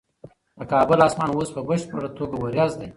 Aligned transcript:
د 0.57 0.61
کابل 0.71 0.99
اسمان 1.07 1.29
اوس 1.33 1.49
په 1.55 1.61
بشپړه 1.67 2.09
توګه 2.17 2.35
وریځ 2.41 2.71
دی. 2.79 2.87